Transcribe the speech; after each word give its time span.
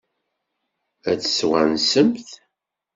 Ad 1.09 1.17
tt-twansemt? 1.19 2.29